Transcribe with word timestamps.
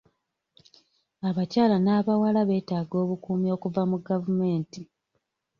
Abakyala 1.27 1.75
n'abawala 1.81 2.39
beetaaga 2.49 2.95
obukuumi 3.03 3.47
okuva 3.55 3.81
mu 3.91 3.97
gavumenti. 4.07 4.81